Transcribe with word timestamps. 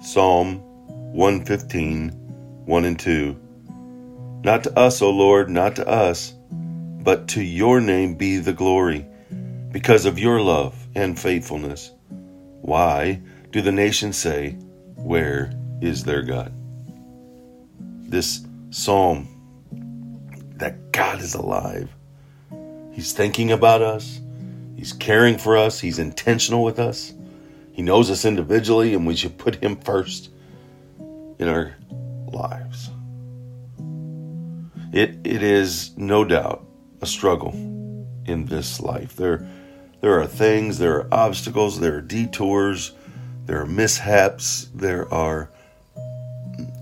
Psalm 0.00 0.60
115, 1.12 2.10
1 2.66 2.84
and 2.84 2.98
2. 2.98 3.36
Not 4.44 4.62
to 4.64 4.78
us, 4.78 5.02
O 5.02 5.10
Lord, 5.10 5.50
not 5.50 5.74
to 5.76 5.88
us, 5.88 6.34
but 7.02 7.26
to 7.28 7.42
your 7.42 7.80
name 7.80 8.14
be 8.14 8.36
the 8.36 8.52
glory, 8.52 9.04
because 9.72 10.04
of 10.04 10.18
your 10.18 10.40
love 10.40 10.86
and 10.94 11.18
faithfulness. 11.18 11.90
Why 12.60 13.20
do 13.50 13.60
the 13.60 13.72
nations 13.72 14.16
say, 14.16 14.52
Where 14.94 15.52
is 15.80 16.04
their 16.04 16.22
God? 16.22 16.52
This 18.08 18.46
psalm 18.70 19.26
that 20.58 20.92
God 20.92 21.20
is 21.20 21.34
alive. 21.34 21.90
He's 22.92 23.12
thinking 23.12 23.50
about 23.50 23.82
us, 23.82 24.20
He's 24.76 24.92
caring 24.92 25.38
for 25.38 25.56
us, 25.56 25.80
He's 25.80 25.98
intentional 25.98 26.62
with 26.62 26.78
us. 26.78 27.14
He 27.78 27.84
knows 27.84 28.10
us 28.10 28.24
individually, 28.24 28.92
and 28.94 29.06
we 29.06 29.14
should 29.14 29.38
put 29.38 29.62
Him 29.62 29.76
first 29.76 30.30
in 31.38 31.46
our 31.46 31.76
lives. 32.26 32.90
It, 34.92 35.20
it 35.22 35.44
is 35.44 35.96
no 35.96 36.24
doubt 36.24 36.66
a 37.02 37.06
struggle 37.06 37.52
in 38.26 38.46
this 38.46 38.80
life. 38.80 39.14
There, 39.14 39.48
there 40.00 40.20
are 40.20 40.26
things, 40.26 40.78
there 40.78 40.96
are 40.96 41.08
obstacles, 41.12 41.78
there 41.78 41.94
are 41.98 42.00
detours, 42.00 42.94
there 43.46 43.60
are 43.60 43.66
mishaps, 43.66 44.68
there 44.74 45.06
are 45.14 45.48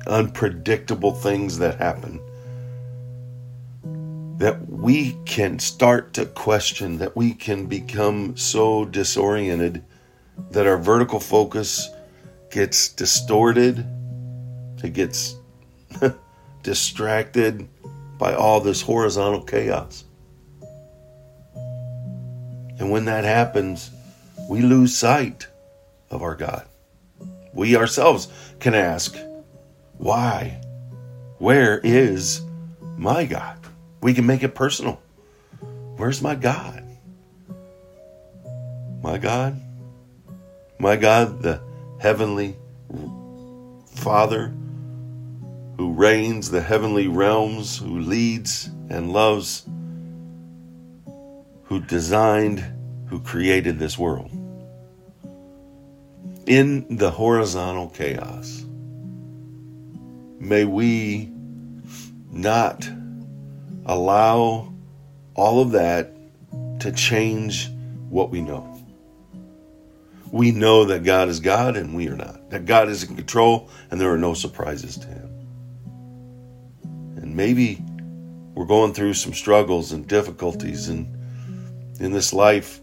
unpredictable 0.06 1.12
things 1.12 1.59
that 1.59 1.76
happen 1.76 2.23
that 4.38 4.66
we 4.66 5.15
can 5.26 5.59
start 5.59 6.15
to 6.15 6.24
question, 6.24 6.96
that 6.96 7.15
we 7.15 7.34
can 7.34 7.66
become 7.66 8.34
so 8.34 8.87
disoriented 8.87 9.84
that 10.50 10.66
our 10.66 10.78
vertical 10.78 11.20
focus 11.20 11.90
gets 12.50 12.88
distorted, 12.88 13.84
it 14.82 14.92
gets 14.92 15.36
distracted 16.62 17.68
by 18.18 18.34
all 18.34 18.60
this 18.60 18.80
horizontal 18.80 19.42
chaos. 19.42 20.04
And 22.79 22.90
when 22.90 23.07
that 23.07 23.24
happens, 23.24 23.90
we 24.48 24.60
lose 24.62 24.96
sight 24.96 25.46
of 26.10 26.23
our 26.23 26.34
God. 26.34 26.66
We 27.52 27.76
ourselves 27.76 28.29
can 28.60 28.74
ask, 28.74 29.16
why? 29.98 30.60
Where 31.38 31.79
is 31.79 32.42
my 32.96 33.24
God? 33.24 33.59
We 34.02 34.14
can 34.14 34.26
make 34.26 34.42
it 34.42 34.54
personal. 34.54 35.01
Where's 35.96 36.23
my 36.23 36.34
God? 36.34 36.84
My 39.02 39.18
God 39.18 39.60
my 40.79 40.96
God, 40.96 41.43
the 41.43 41.60
heavenly 42.01 42.57
Father 43.96 44.52
who 45.77 45.93
reigns 45.93 46.51
the 46.51 46.60
heavenly 46.60 47.07
realms, 47.07 47.79
who 47.79 48.01
leads 48.01 48.66
and 48.88 49.13
loves, 49.13 49.66
who 51.65 51.80
designed, 51.87 52.65
who 53.09 53.21
created 53.21 53.79
this 53.79 53.99
world. 53.99 54.30
In 56.47 56.97
the 56.97 57.10
horizontal 57.10 57.88
chaos, 57.88 58.65
may 60.38 60.65
we 60.65 61.30
not 62.30 62.88
allow 63.85 64.72
all 65.34 65.60
of 65.60 65.72
that 65.72 66.12
to 66.81 66.93
change 66.93 67.69
what 68.09 68.31
we 68.31 68.41
know 68.41 68.75
we 70.32 70.50
know 70.50 70.84
that 70.87 71.05
God 71.05 71.28
is 71.28 71.41
God 71.41 71.77
and 71.77 71.94
we 71.94 72.09
are 72.09 72.16
not. 72.16 72.50
That 72.50 72.65
God 72.65 72.88
is 72.88 73.05
in 73.05 73.16
control 73.16 73.71
and 73.91 74.00
there 74.00 74.12
are 74.12 74.19
no 74.19 74.34
surprises 74.34 74.97
to 74.99 75.06
him. 75.06 75.31
And 77.16 77.37
maybe 77.37 77.82
we're 78.54 78.66
going 78.66 78.94
through 78.94 79.15
some 79.15 79.34
struggles 79.34 79.92
and 79.92 80.06
difficulties 80.06 80.88
and 80.88 81.12
in 82.00 82.12
this 82.12 82.32
life 82.32 82.81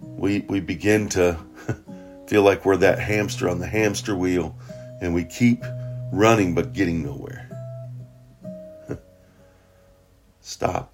we 0.00 0.40
we 0.48 0.60
begin 0.60 1.08
to 1.08 1.36
feel 2.26 2.42
like 2.42 2.64
we're 2.64 2.76
that 2.76 2.98
hamster 2.98 3.48
on 3.48 3.58
the 3.58 3.66
hamster 3.66 4.14
wheel 4.14 4.56
and 5.00 5.14
we 5.14 5.24
keep 5.24 5.64
running 6.12 6.54
but 6.54 6.72
getting 6.72 7.02
nowhere. 7.02 7.48
Stop. 10.40 10.92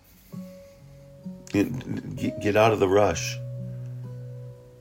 Get, 1.51 2.41
get 2.41 2.57
out 2.57 2.73
of 2.73 2.79
the 2.79 2.89
rush 2.89 3.39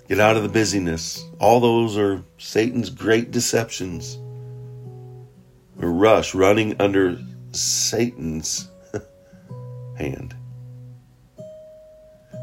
Get 0.07 0.19
out 0.19 0.37
of 0.37 0.43
the 0.43 0.49
busyness. 0.49 1.25
All 1.39 1.59
those 1.59 1.97
are 1.97 2.23
Satan's 2.37 2.89
great 2.89 3.31
deceptions. 3.31 4.17
Rush, 5.75 6.33
running 6.33 6.79
under 6.79 7.19
Satan's 7.51 8.69
hand. 9.97 10.33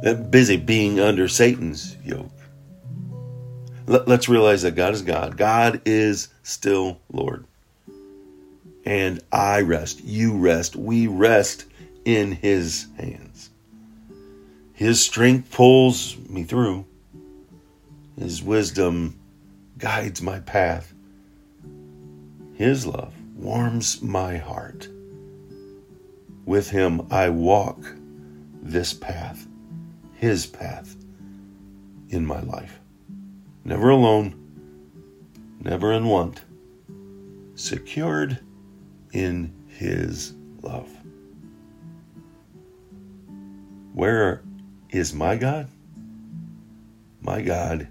That 0.02 0.30
busy 0.30 0.58
being 0.58 1.00
under 1.00 1.26
Satan's 1.26 1.96
yoke. 2.04 2.30
Let, 3.86 4.08
us 4.08 4.28
realize 4.28 4.62
that 4.62 4.74
God 4.74 4.92
is 4.92 5.02
God. 5.02 5.36
God 5.36 5.80
is 5.86 6.28
still 6.42 7.00
Lord. 7.10 7.46
And 8.84 9.20
I 9.32 9.62
rest, 9.62 10.04
you 10.04 10.36
rest, 10.36 10.76
we 10.76 11.06
rest 11.06 11.64
in 12.04 12.32
His 12.32 12.86
hands. 12.98 13.50
His 14.74 15.00
strength 15.02 15.50
pulls 15.50 16.18
me 16.28 16.44
through. 16.44 16.84
His 18.18 18.42
wisdom 18.42 19.18
guides 19.76 20.22
my 20.22 20.38
path. 20.40 20.94
His 22.54 22.86
love 22.86 23.12
warms 23.34 24.00
my 24.02 24.36
heart. 24.36 24.88
With 26.46 26.70
Him 26.70 27.08
I 27.10 27.30
walk 27.30 27.84
this 28.62 28.94
path, 28.94 29.46
His 30.14 30.46
path 30.46 30.96
in 32.08 32.24
my 32.24 32.40
life. 32.40 32.78
Never 33.64 33.90
alone, 33.90 34.34
never 35.60 35.92
in 35.92 36.06
want, 36.06 36.42
secured 37.56 38.38
in 39.12 39.52
His 39.66 40.34
love. 40.62 40.88
Where 43.92 44.42
is 44.90 45.12
my 45.12 45.36
God? 45.36 45.68
My 47.20 47.42
God 47.42 47.88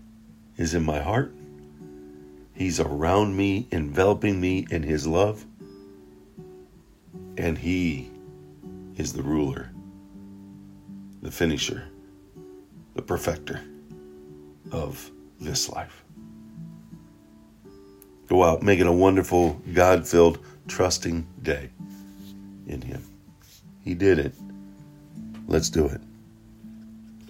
is 0.58 0.74
in 0.74 0.84
my 0.84 1.00
heart. 1.00 1.34
He's 2.56 2.80
around 2.80 3.36
me, 3.36 3.68
enveloping 3.72 4.40
me 4.40 4.68
in 4.70 4.84
His 4.84 5.08
love. 5.08 5.46
And 7.38 7.58
He 7.58 8.12
is 8.96 9.14
the 9.14 9.24
ruler, 9.24 9.72
the 11.22 11.32
finisher, 11.32 11.88
the 12.96 13.02
perfecter 13.02 13.62
of 14.72 15.10
this 15.40 15.70
life. 15.70 16.04
Go 18.28 18.44
out, 18.44 18.62
make 18.62 18.80
it 18.80 18.88
a 18.88 18.92
wonderful, 18.92 19.62
God 19.74 20.08
filled, 20.08 20.40
trusting 20.68 21.28
day 21.42 21.70
in 22.68 22.82
Him. 22.82 23.04
He 23.84 23.96
did 23.96 24.20
it. 24.20 24.34
Let's 25.48 25.70
do 25.70 25.88
it. 25.88 26.02